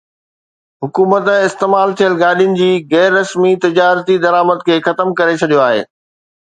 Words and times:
حڪومت 0.83 1.25
استعمال 1.47 1.89
ٿيل 1.99 2.13
گاڏين 2.23 2.57
جي 2.61 2.71
غير 2.95 3.15
رسمي 3.19 3.53
تجارتي 3.67 4.21
درآمد 4.27 4.67
کي 4.69 4.83
ختم 4.89 5.17
ڪري 5.23 5.43
ڇڏيو 5.45 5.67
آهي 5.69 5.81